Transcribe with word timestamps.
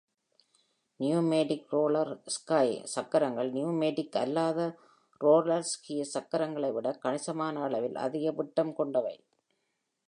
Pneumatic 0.99 1.67
roller 1.69 2.11
ski 2.25 2.81
சக்கரங்கள் 2.83 3.51
pneumatic 3.51 4.17
அல்லாத 4.17 4.59
roller ski 5.21 5.97
சக்கரங்களை 6.13 6.71
விட 6.73 6.91
கணிசமான 6.93 7.61
அளவில் 7.61 7.95
அதிக 7.95 8.31
விட்டம் 8.31 8.73
கொண்டவை. 8.73 9.15